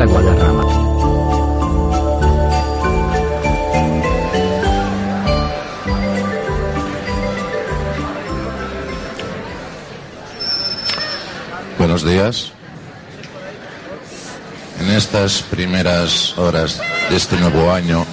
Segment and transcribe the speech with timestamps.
[0.00, 0.64] Ruta Guadarrama.
[11.76, 12.52] Buenos días.
[14.80, 18.06] En estas primeras horas de este nuevo año,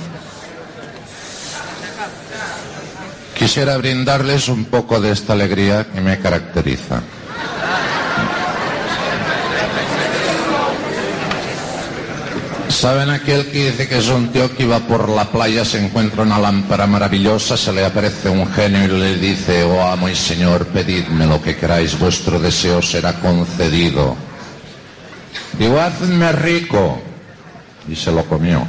[3.38, 7.02] quisiera brindarles un poco de esta alegría que me caracteriza.
[12.78, 16.22] ¿Saben aquel que dice que es un tío que iba por la playa, se encuentra
[16.22, 20.68] una lámpara maravillosa, se le aparece un genio y le dice, oh amo y señor,
[20.68, 24.16] pedidme lo que queráis, vuestro deseo será concedido.
[25.58, 27.02] Digo, hazme rico.
[27.90, 28.62] Y se lo comió.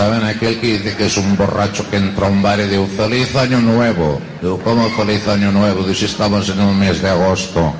[0.00, 2.86] ¿Saben aquel que dice que es un borracho que entra a un bar y dice
[2.96, 4.18] feliz año nuevo?
[4.40, 5.82] Digo, ¿cómo feliz año nuevo?
[5.82, 7.74] Dice, estamos en el mes de agosto.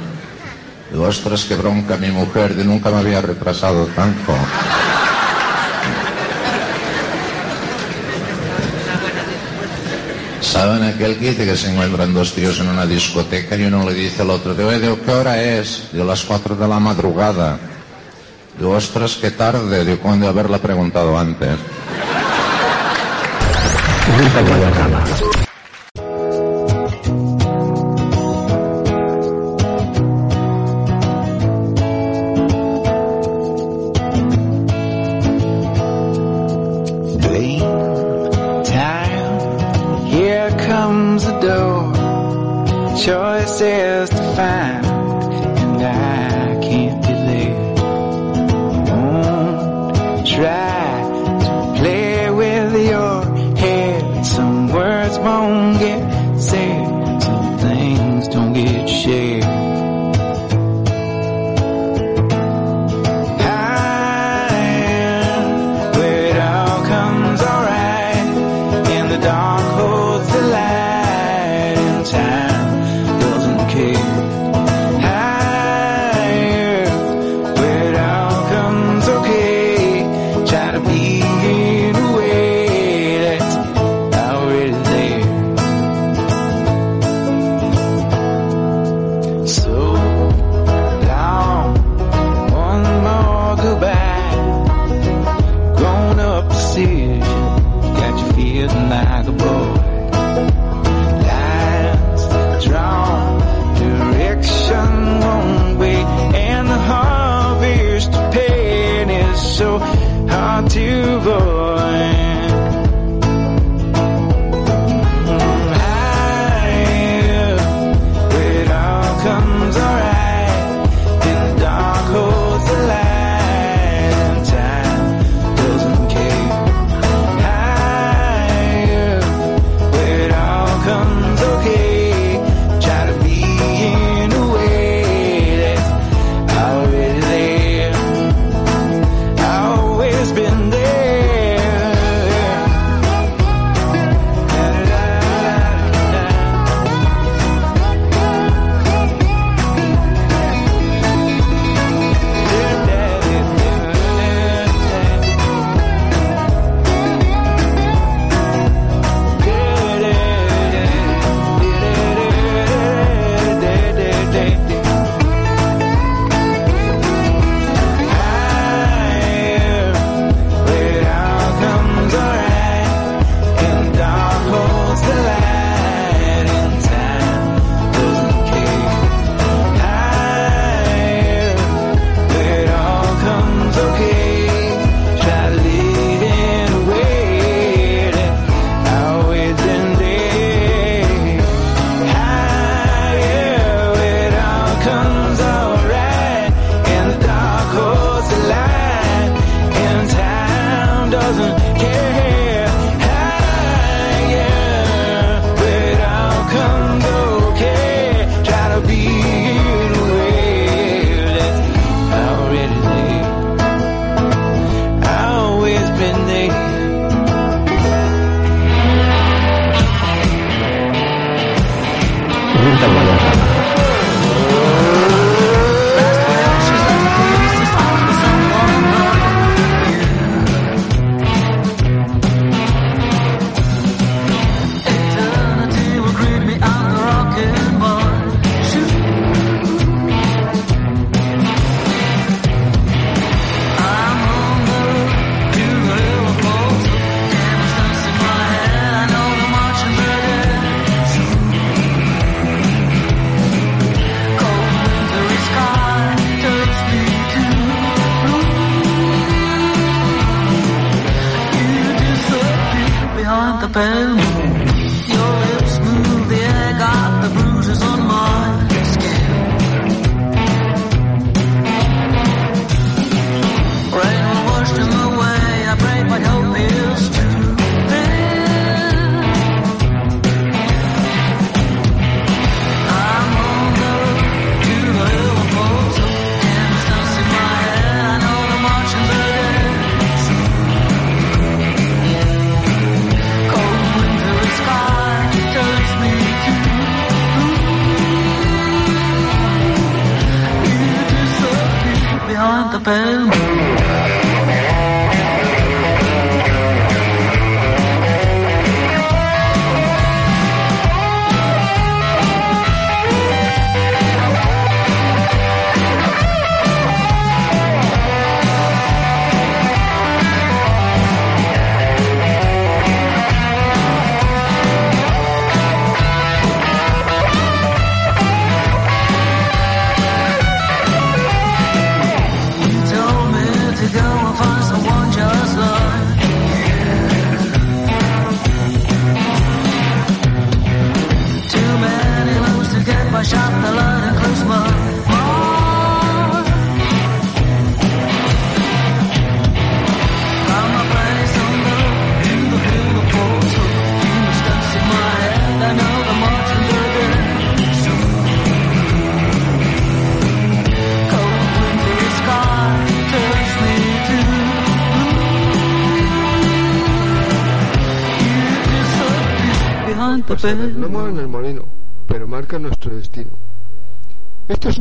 [0.92, 4.34] Digo, ostras, qué bronca mi mujer, de nunca me había retrasado tanto.
[10.42, 13.94] ¿Saben aquel que dice que se encuentran dos tíos en una discoteca y uno le
[13.94, 15.88] dice al otro, digo, digo, ¿qué hora es?
[15.90, 17.58] Digo, las cuatro de la madrugada.
[18.58, 19.86] Digo, ostras, qué tarde.
[19.86, 21.56] Digo, ¿cuándo haberla preguntado antes?
[24.10, 25.39] 你是在里家干嘛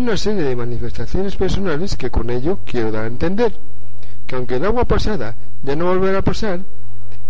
[0.10, 3.54] una serie de manifestaciones personales que con ello quiero dar a entender
[4.26, 6.62] que aunque el agua pasada ya no volverá a pasar,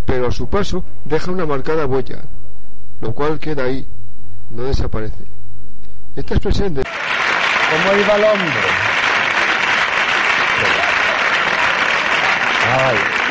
[0.06, 2.22] pero a su paso deja una marcada huella,
[3.02, 3.86] lo cual queda ahí,
[4.52, 5.26] no desaparece.
[6.16, 8.62] Esta expresión de ¿Cómo iba el hombre?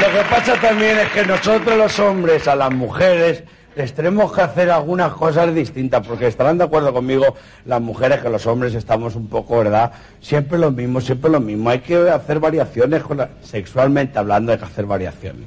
[0.03, 3.45] Lo que pasa también es que nosotros los hombres a las mujeres
[3.79, 7.27] les tenemos que hacer algunas cosas distintas, porque estarán de acuerdo conmigo
[7.65, 9.93] las mujeres que los hombres estamos un poco, ¿verdad?
[10.21, 11.71] Siempre lo mismo, siempre lo mismo.
[11.71, 15.45] Hay que hacer variaciones, con la- sexualmente hablando hay que hacer variaciones.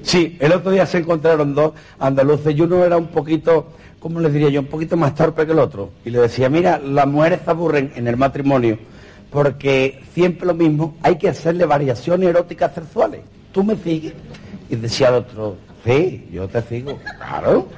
[0.00, 3.66] Sí, el otro día se encontraron dos andaluces y uno era un poquito,
[4.00, 4.60] ¿cómo le diría yo?
[4.62, 5.90] Un poquito más torpe que el otro.
[6.06, 8.78] Y le decía, mira, las mujeres aburren en el matrimonio
[9.30, 13.20] porque siempre lo mismo, hay que hacerle variaciones eróticas sexuales.
[13.52, 14.14] ¿Tú me sigues?
[14.70, 16.98] Y decía el otro, sí, yo te sigo.
[17.18, 17.68] Claro.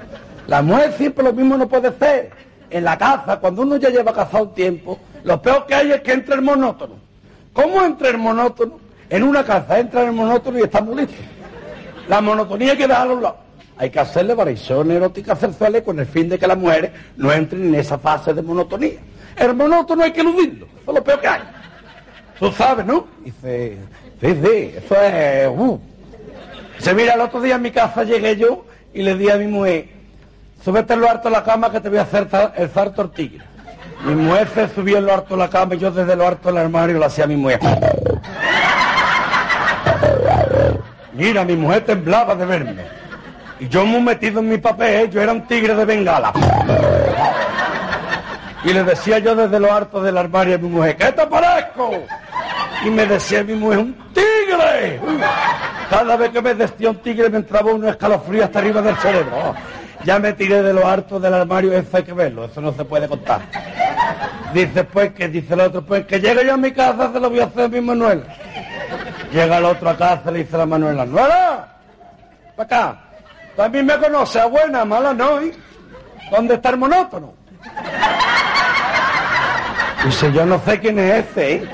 [0.47, 2.31] La mujer siempre lo mismo no puede ser.
[2.71, 6.13] En la casa, cuando uno ya lleva casado tiempo, lo peor que hay es que
[6.13, 6.95] entre el monótono.
[7.53, 8.79] ¿Cómo entra el monótono?
[9.09, 11.17] En una casa entra el monótono y estamos listos.
[12.09, 13.37] La monotonía hay que dejarla a un lado.
[13.79, 17.67] Hay que hacerle variaciones eróticas sexuales con el fin de que las mujeres no entren
[17.67, 18.99] en esa fase de monotonía.
[19.37, 20.67] El monótono hay que eludirlo.
[20.67, 21.43] Eso es lo peor que hay.
[22.39, 23.07] Tú sabes, ¿no?
[23.25, 23.77] Dice,
[24.21, 25.49] sí, sí, eso es...
[25.49, 25.79] Uh.
[26.79, 28.65] Se mira, el otro día en mi casa llegué yo
[28.95, 29.89] y le di a mi mujer,
[30.65, 33.45] súbete lo harto de la cama que te voy a hacer el zarto al tigre.
[34.05, 36.49] Mi mujer se subió en lo harto de la cama y yo desde lo harto
[36.49, 37.61] del armario le hacía a mi mujer.
[41.13, 42.85] Mira, mi mujer temblaba de verme.
[43.59, 46.33] Y yo muy metido en mi papel, yo era un tigre de bengala.
[48.67, 51.93] Y le decía yo desde lo harto del armario a mi mujer, ¿qué te parezco?
[52.85, 55.01] Y me decía mi mujer, ¡un tigre!
[55.89, 59.55] Cada vez que me decía un tigre me entraba un escalofrío hasta arriba del cerebro.
[60.03, 62.85] Ya me tiré de lo harto del armario, eso hay que verlo, eso no se
[62.85, 63.43] puede contar.
[64.53, 67.31] Dice pues que, dice el otro, pues que llegue yo a mi casa se lo
[67.31, 68.25] voy a hacer a mi Manuela.
[69.33, 71.69] Llega el otro a casa le dice la Manuela, ¡Manuela!
[72.57, 73.01] ¡Para acá!
[73.55, 75.53] También me conoce, a buena, mala no, ¿eh?
[76.33, 77.47] ¿Dónde está el monótono?
[80.07, 81.69] Dice, yo no sé quién es ese, ¿eh?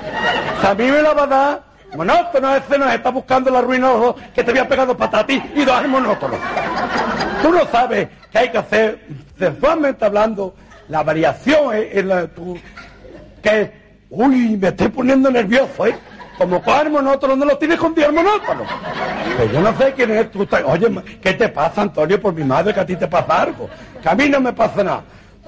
[0.66, 1.62] A mí me la va a dar.
[1.94, 3.90] Monótono, ese no es, está buscando la ruina
[4.34, 6.36] que te había pegado patati y dos monótono.
[7.42, 8.98] Tú no sabes que hay que hacer,
[9.38, 10.54] sexualmente hablando,
[10.88, 12.58] la variación en, en la, tu-
[13.42, 13.70] que,
[14.08, 15.94] uy, me estoy poniendo nervioso, ¿eh?
[16.38, 18.62] Como coger monótono, no lo tienes con diez monótono.
[19.36, 20.48] Pero yo no sé quién es tú.
[20.64, 20.88] Oye,
[21.20, 22.18] ¿qué te pasa, Antonio?
[22.18, 23.68] Por mi madre, que a ti te pasa algo.
[24.02, 25.02] Que a mí no me pasa nada.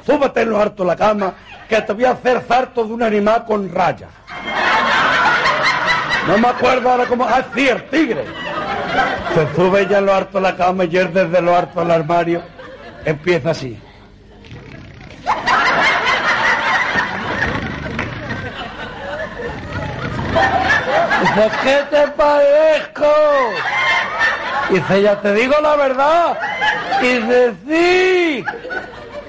[0.06, 1.34] Súbete en lo harto de la cama,
[1.68, 4.08] que te voy a hacer zarto de un animal con raya.
[6.26, 7.25] No me acuerdo ahora cómo...
[7.25, 8.25] Ah, sí, el tigre.
[9.34, 11.90] Se sube ya en lo harto de la cama y él desde lo harto del
[11.90, 12.42] armario
[13.04, 13.78] empieza así.
[21.20, 23.12] Dice, ¿qué te parezco?
[24.70, 26.38] Dice, ya te digo la verdad.
[27.00, 28.44] Dice, sí.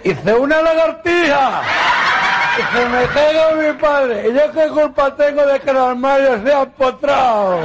[0.05, 1.63] Dice, una lagartija.
[2.57, 4.29] Dice, me caigo mi padre.
[4.29, 7.59] ¿Y yo qué culpa tengo de que el armario sea empotrado?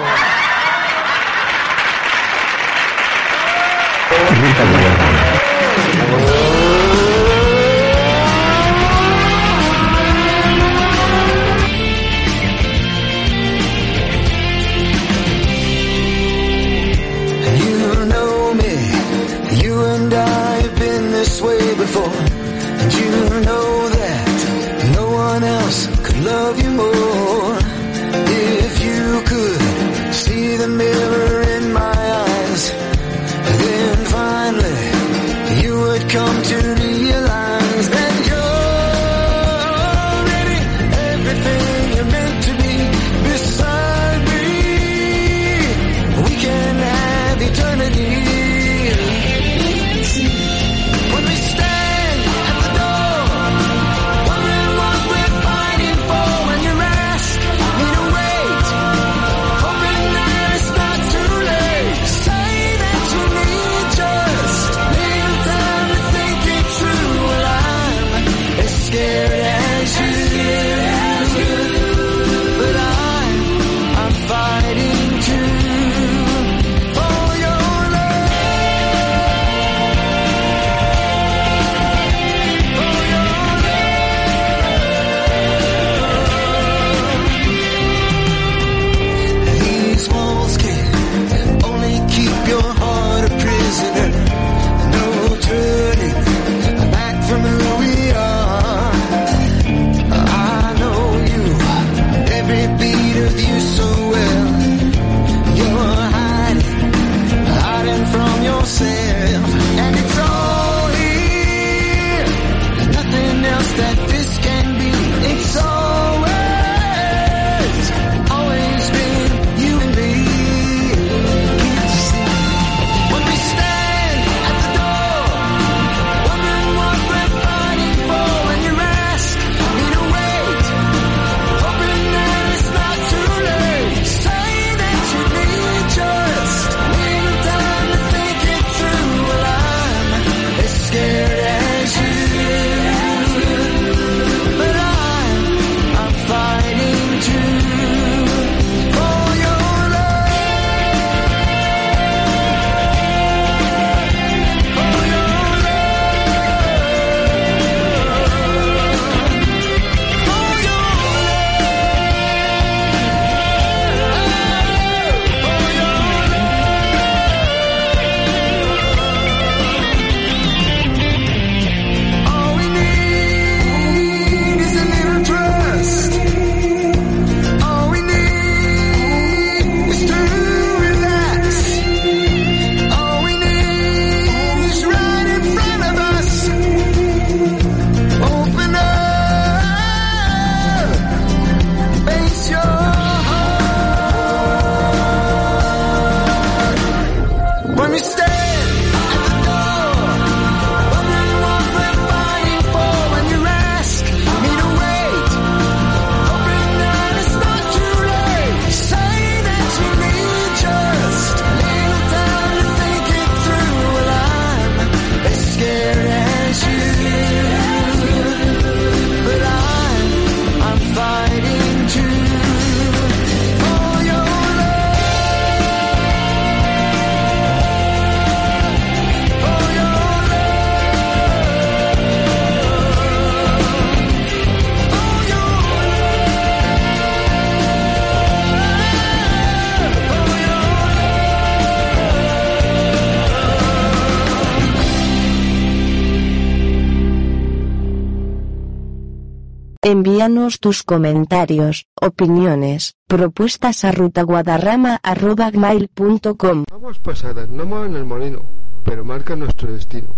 [250.41, 258.41] Envíanos tus comentarios, opiniones, propuestas a rutaguadarrama.gmail.com Aguas pasadas no mueven el molino,
[258.83, 260.09] pero marcan nuestro destino.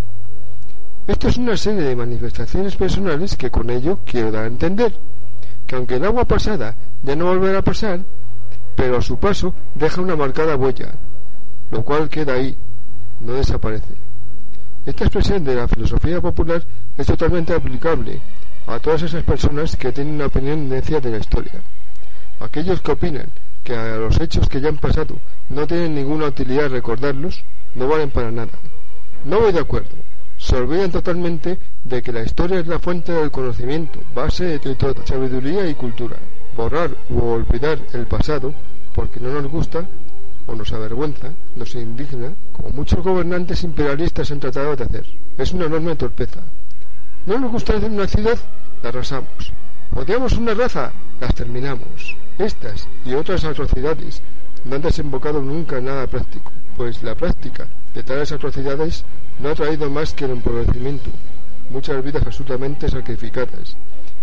[1.08, 4.96] Esto es una serie de manifestaciones personales que con ello quiero dar a entender
[5.66, 8.04] que aunque el agua pasada ya no volverá a pasar,
[8.76, 10.94] pero a su paso deja una marcada huella,
[11.72, 12.56] lo cual queda ahí,
[13.18, 13.94] no desaparece.
[14.86, 16.64] Esta expresión de la filosofía popular
[16.96, 18.22] es totalmente aplicable
[18.66, 21.62] a todas esas personas que tienen una opinión necia de la historia.
[22.40, 23.30] Aquellos que opinan
[23.62, 27.44] que a los hechos que ya han pasado no tienen ninguna utilidad recordarlos,
[27.74, 28.52] no valen para nada.
[29.24, 29.96] No voy de acuerdo.
[30.36, 35.06] Se olvidan totalmente de que la historia es la fuente del conocimiento, base de toda
[35.06, 36.16] sabiduría y cultura.
[36.56, 38.52] Borrar o olvidar el pasado
[38.94, 39.86] porque no nos gusta
[40.46, 45.06] o nos avergüenza, nos indigna, como muchos gobernantes imperialistas han tratado de hacer.
[45.38, 46.40] Es una enorme torpeza.
[47.24, 48.36] ¿No nos gusta una ciudad?
[48.82, 49.52] La arrasamos.
[49.94, 50.90] ¿Odiamos una raza?
[51.20, 52.16] La exterminamos.
[52.36, 54.20] Estas y otras atrocidades
[54.64, 59.04] no han desembocado nunca en nada práctico, pues la práctica de tales atrocidades
[59.38, 61.10] no ha traído más que el empobrecimiento,
[61.70, 63.76] muchas vidas absolutamente sacrificadas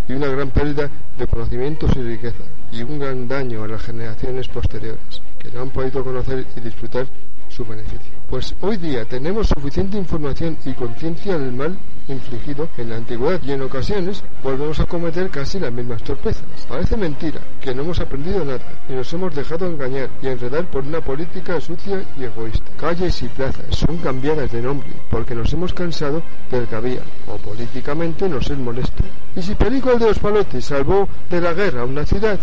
[0.06, 4.48] y una gran pérdida de conocimientos y riqueza, y un gran daño a las generaciones
[4.48, 7.06] posteriores, que no han podido conocer y disfrutar
[7.48, 8.19] su beneficio.
[8.30, 13.50] Pues hoy día tenemos suficiente información y conciencia del mal infligido en la antigüedad y
[13.50, 16.44] en ocasiones volvemos a cometer casi las mismas torpezas.
[16.68, 20.84] Parece mentira que no hemos aprendido nada y nos hemos dejado engañar y enredar por
[20.84, 22.70] una política sucia y egoísta.
[22.78, 27.36] Calles y plazas son cambiadas de nombre porque nos hemos cansado del que había o
[27.36, 29.02] políticamente nos es molesto.
[29.34, 32.38] Y si Perico el de los Palotes salvó de la guerra una ciudad,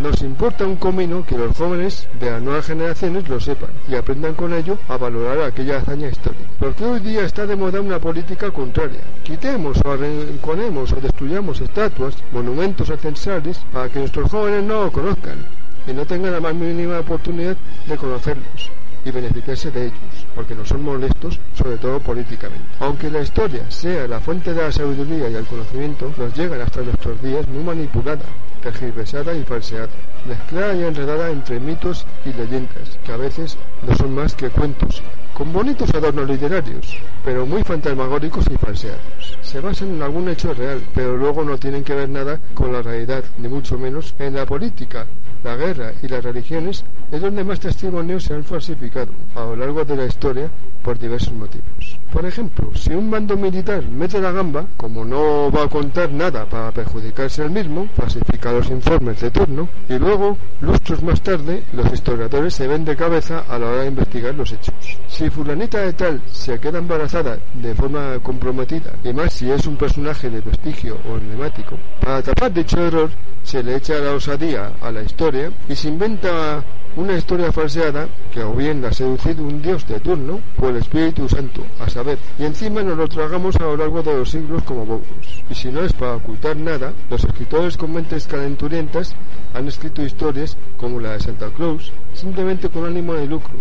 [0.00, 4.34] nos importa un comino que los jóvenes de las nuevas generaciones lo sepan y aprendan
[4.34, 6.44] con ello a valorar aquella hazaña histórica.
[6.58, 9.00] Porque hoy día está de moda una política contraria.
[9.22, 15.38] Quitemos o arrinconemos o destruyamos estatuas, monumentos ascensorales para que nuestros jóvenes no lo conozcan
[15.86, 18.70] y no tengan la más mínima oportunidad de conocerlos
[19.04, 22.64] y beneficiarse de ellos, porque no son molestos, sobre todo políticamente.
[22.78, 26.82] Aunque la historia sea la fuente de la sabiduría y el conocimiento, nos llegan hasta
[26.82, 28.24] nuestros días muy manipulada,
[28.62, 29.88] tergiversada y falseada,
[30.26, 35.02] mezclada y enredada entre mitos y leyendas, que a veces no son más que cuentos,
[35.42, 39.36] con bonitos adornos literarios, pero muy fantasmagóricos y falseados.
[39.40, 42.80] Se basan en algún hecho real, pero luego no tienen que ver nada con la
[42.80, 45.04] realidad, ni mucho menos en la política,
[45.42, 49.84] la guerra y las religiones es donde más testimonios se han falsificado a lo largo
[49.84, 50.50] de la historia
[50.82, 51.98] por diversos motivos.
[52.12, 56.44] Por ejemplo, si un mando militar mete la gamba, como no va a contar nada
[56.46, 61.92] para perjudicarse al mismo, falsifica los informes de turno y luego, lustros más tarde, los
[61.92, 64.74] historiadores se ven de cabeza a la hora de investigar los hechos.
[65.06, 69.76] Si fulanita de tal se queda embarazada de forma comprometida, y más si es un
[69.76, 73.10] personaje de prestigio o emblemático, para tapar dicho error
[73.42, 75.31] se le echa la osadía a la historia
[75.66, 76.62] y se inventa
[76.94, 80.76] una historia falseada que o bien la ha seducido un dios de turno o el
[80.76, 84.62] Espíritu Santo, a saber, y encima nos lo tragamos a lo largo de los siglos
[84.64, 85.42] como bobos.
[85.48, 89.14] Y si no es para ocultar nada, los escritores con mentes calenturientas
[89.54, 93.54] han escrito historias como la de Santa Claus simplemente con ánimo de lucro.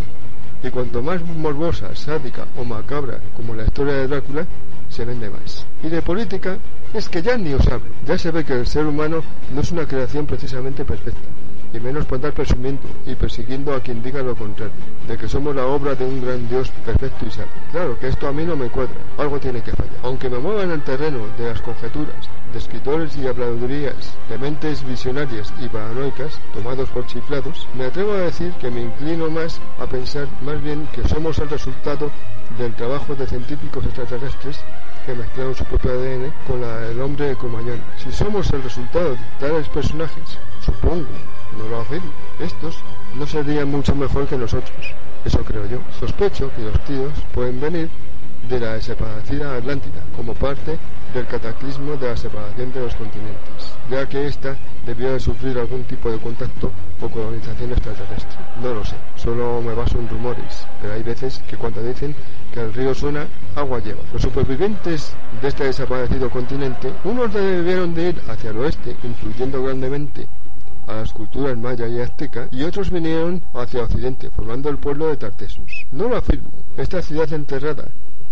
[0.63, 4.45] Y cuanto más morbosa, sádica o macabra como la historia de Drácula,
[4.89, 5.65] se vende más.
[5.81, 6.57] Y de política
[6.93, 7.89] es que ya ni os hablo.
[8.05, 9.23] Ya se ve que el ser humano
[9.55, 11.40] no es una creación precisamente perfecta
[11.73, 14.73] y menos por andar presumiendo y persiguiendo a quien diga lo contrario,
[15.07, 17.51] de que somos la obra de un gran Dios perfecto y sabio.
[17.71, 19.95] Claro que esto a mí no me cuadra, algo tiene que fallar.
[20.03, 24.85] Aunque me mueva en el terreno de las conjeturas, de escritores y habladurías, de mentes
[24.85, 29.85] visionarias y paranoicas, tomados por chiflados, me atrevo a decir que me inclino más a
[29.85, 32.11] pensar más bien que somos el resultado
[32.57, 34.59] del trabajo de científicos extraterrestres
[35.05, 37.81] que mezclaron su propio ADN con la del hombre de Cromañón.
[37.97, 41.07] Si somos el resultado de tales personajes, supongo,
[41.57, 42.77] no lo afirmo, estos
[43.15, 44.93] no serían mucho mejor que nosotros.
[45.25, 45.79] Eso creo yo.
[45.99, 47.89] Sospecho que los tíos pueden venir
[48.49, 50.77] de la desaparecida Atlántida como parte
[51.13, 55.83] del cataclismo de la separación de los continentes, ya que ésta debió de sufrir algún
[55.83, 58.39] tipo de contacto o colonización extraterrestre.
[58.61, 62.15] No lo sé, solo me baso en rumores, pero hay veces que cuando dicen
[62.53, 64.01] que el río suena, agua lleva.
[64.13, 70.27] Los supervivientes de este desaparecido continente, unos debieron de ir hacia el oeste, influyendo grandemente
[70.87, 75.17] a las culturas maya y azteca, y otros vinieron hacia occidente, formando el pueblo de
[75.17, 75.85] Tartessus.
[75.91, 76.51] No lo afirmo.
[76.77, 77.91] Esta ciudad enterrada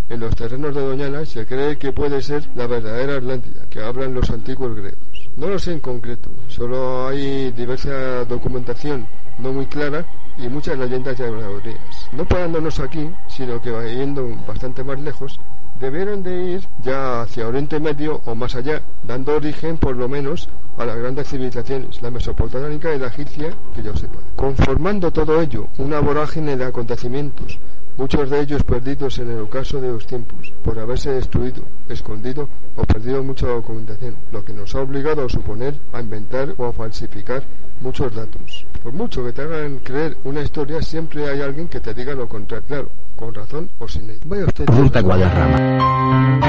[0.09, 4.13] en los terrenos de Doñana se cree que puede ser la verdadera Atlántida, que hablan
[4.13, 5.29] los antiguos griegos.
[5.35, 9.07] No lo sé en concreto, solo hay diversa documentación
[9.39, 10.05] no muy clara
[10.37, 12.09] y muchas leyendas y habladurías.
[12.11, 15.39] No parándonos aquí, sino que yendo bastante más lejos,
[15.79, 20.49] debieron de ir ya hacia Oriente Medio o más allá, dando origen por lo menos
[20.77, 24.19] a las grandes civilizaciones, la mesopotámica y la egipcia, que yo sepa.
[24.35, 27.59] Conformando todo ello una vorágine de acontecimientos,
[27.99, 32.83] muchos de ellos perdidos en el ocaso de los tiempos, por haberse destruido, escondido o
[32.83, 37.43] perdido mucha documentación, lo que nos ha obligado a suponer, a inventar o a falsificar
[37.81, 38.65] muchos datos.
[38.81, 42.29] Por mucho que te hagan creer una historia, siempre hay alguien que te diga lo
[42.29, 44.21] contrario, claro, con razón o sin ella.
[44.23, 44.65] Vaya usted.
[44.67, 46.48] Ruta Guadarrama.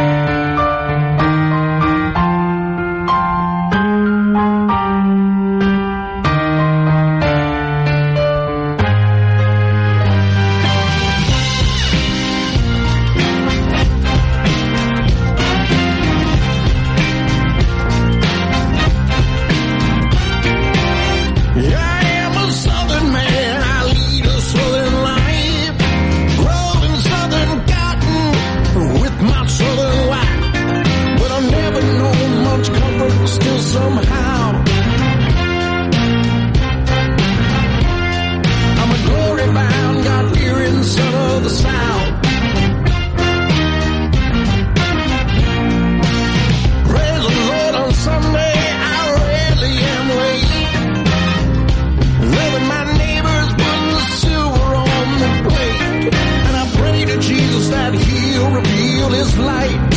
[59.15, 59.91] is light.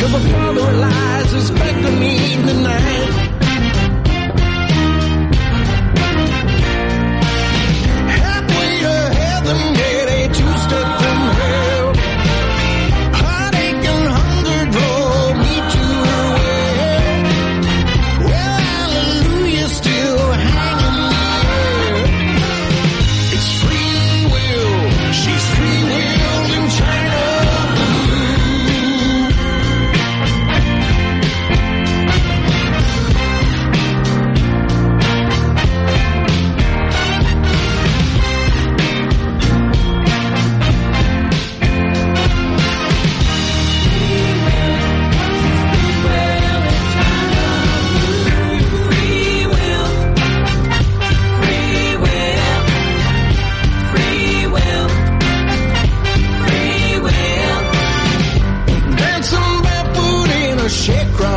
[0.00, 1.50] Cause the father lies is
[2.00, 3.23] me tonight.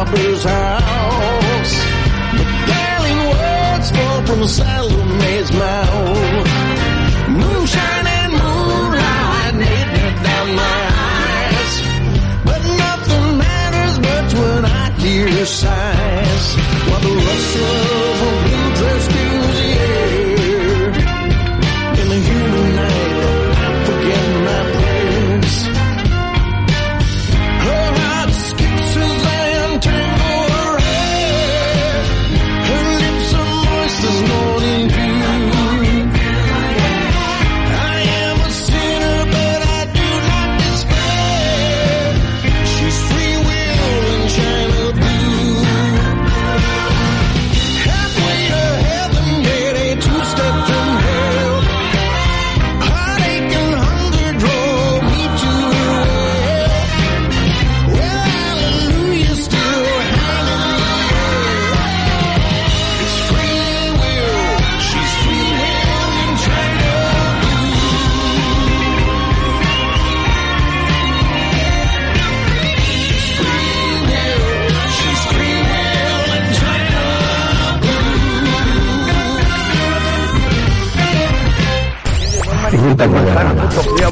[0.07, 0.66] job is out.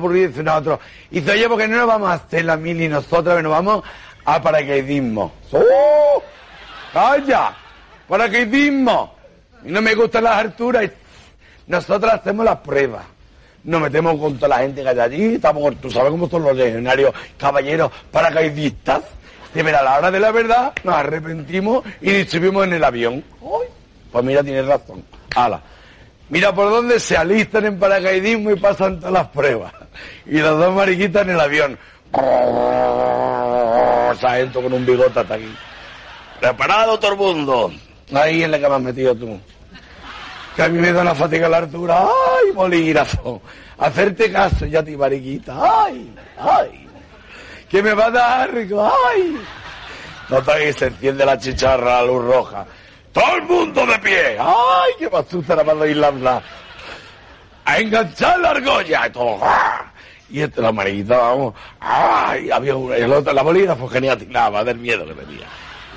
[0.06, 0.80] Aburrido, dice uno otro.
[1.12, 3.84] Y dice, oye, porque no nos vamos a hacer la mili nosotros, nos vamos
[4.24, 5.32] a paracaidismo.
[5.52, 6.24] ¡Oh!
[6.94, 7.56] ¡Calla!
[8.08, 9.16] ¡Paracaidismo!
[9.64, 10.90] Y no me gustan las alturas.
[11.68, 13.06] Nosotros hacemos las pruebas.
[13.64, 15.36] Nos metemos con toda la gente que hay allí.
[15.36, 19.02] Estamos, tú sabes cómo son los legionarios, caballeros, paracaidistas.
[19.56, 23.24] Y a la hora de la verdad nos arrepentimos y distribuimos en el avión.
[23.42, 23.70] ¡Ay!
[24.12, 25.04] Pues mira, tienes razón.
[25.36, 25.62] Ala.
[26.30, 29.74] Mira por dónde se alistan en paracaidismo y pasan todas las pruebas.
[30.26, 31.78] Y los dos mariquitas en el avión.
[34.20, 35.54] Sargento con un bigote hasta aquí.
[36.40, 37.72] Preparado todo el mundo.
[38.14, 39.40] Ahí en la que me has metido tú.
[40.56, 42.02] Que a mí me da una fatiga a la altura.
[42.02, 43.42] ¡Ay, bolígrafo!
[43.78, 45.56] Hacerte caso ya, ti mariquita.
[45.60, 46.16] ¡Ay!
[46.40, 46.88] ¡Ay!
[47.70, 48.82] Que me va a dar rico.
[48.82, 49.38] ¡Ay!
[50.30, 52.66] Nota que se enciende la chicharra a luz roja.
[53.16, 54.38] ¡Todo el mundo de pie!
[54.40, 56.44] ¡Ay, qué basuta la mano Irlanda!
[57.66, 59.08] a enganchar la argolla.
[59.08, 59.92] Y todo, ¡ah!
[60.30, 62.50] Y este, la mariquita, vamos, ¡ay!
[62.52, 65.48] Había una, y el otro, la bolígrafo genial, tiraba del miedo que tenía.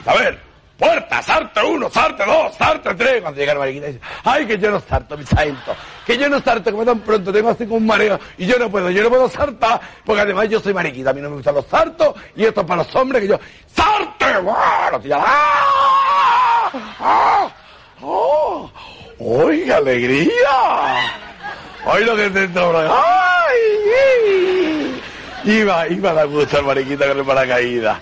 [0.07, 0.39] A ver,
[0.79, 3.21] puerta, sarte uno, sarte dos, sarte tres.
[3.21, 5.75] Cuando llega la mariquita dice, ay, que yo no sarto, mi sargento.
[6.07, 8.19] Que yo no sarto, me tan pronto tengo así como un mareo.
[8.39, 11.11] Y yo no puedo, yo no puedo sartar, porque además yo soy mariquita.
[11.11, 13.41] A mí no me gustan los sartos, y esto es para los hombres que yo,
[13.75, 14.27] ¡sarte!
[14.93, 16.71] Lo tira, ¡ah!
[17.01, 17.51] ¡Ah!
[18.01, 18.71] ¡Oh!
[19.19, 20.31] ¡Uy, qué alegría!
[21.85, 22.49] ¡Ay, lo que te!
[22.61, 23.59] ¡Ay!
[25.45, 27.99] Iba, iba a dar gusto al mariquita con el paracaídas.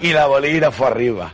[0.00, 1.32] Y la bolina fue arriba.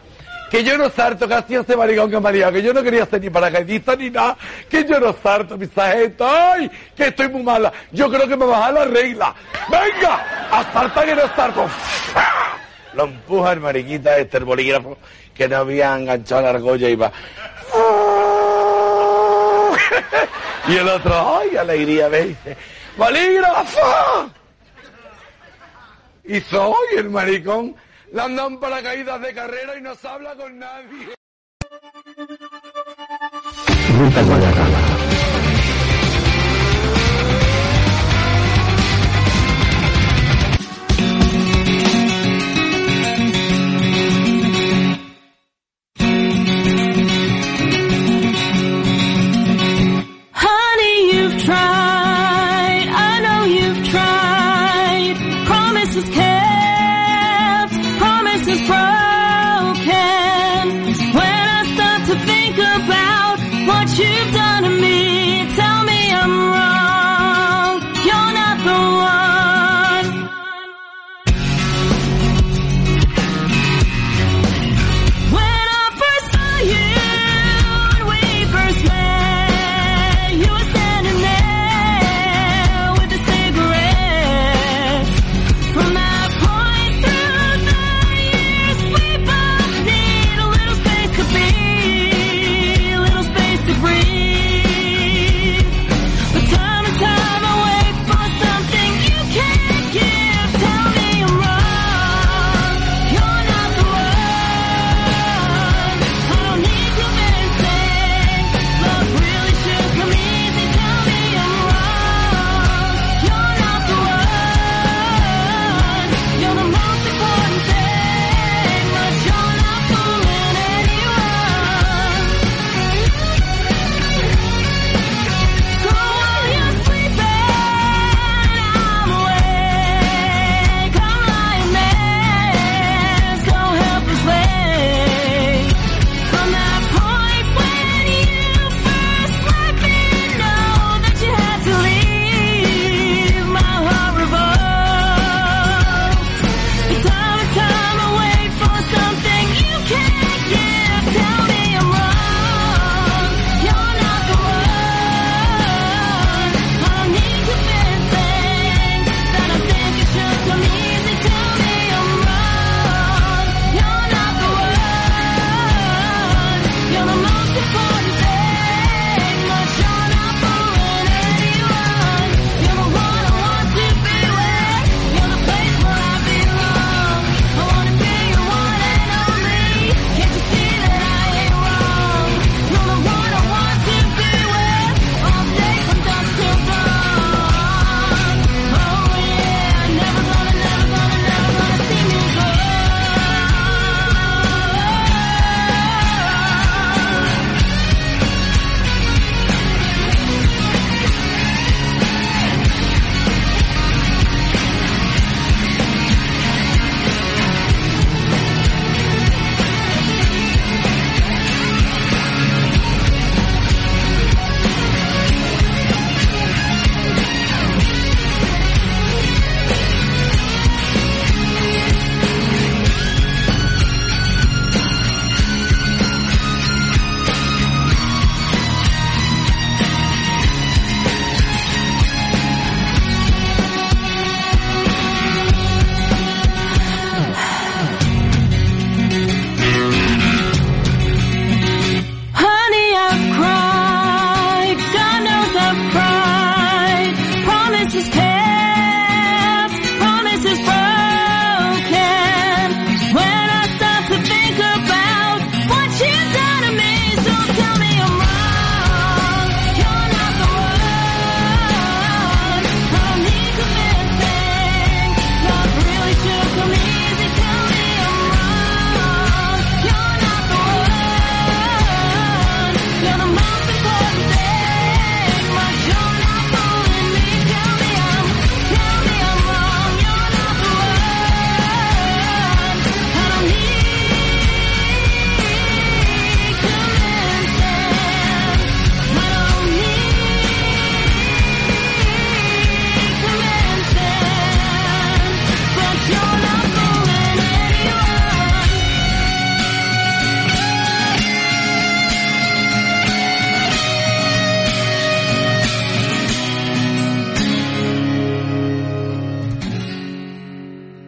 [0.50, 3.20] Que yo no sarto, que hacía este maricón que me que yo no quería ser
[3.20, 4.36] ni paracaidista ni nada,
[4.70, 6.70] que yo no sarto, mi sargento, ¡ay!
[6.96, 7.72] Que estoy muy mala.
[7.90, 9.34] Yo creo que me baja la regla.
[9.68, 10.48] ¡Venga!
[10.52, 11.66] ¡A que no sarto!
[12.94, 14.96] Lo empuja el mariquita este, el bolígrafo,
[15.34, 17.12] que no había enganchado la argolla y va.
[20.68, 22.08] y el otro, ¡ay, alegría!
[22.08, 22.56] Me dice,
[22.96, 24.30] ¡bolígrafo!
[26.24, 27.76] Y soy el maricón,
[28.12, 31.14] le andan paracaídas de carrera y no se habla con nadie.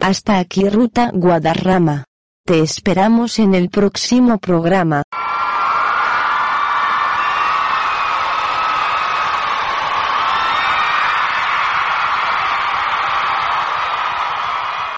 [0.09, 2.05] Hasta aquí Ruta Guadarrama.
[2.43, 5.03] Te esperamos en el próximo programa.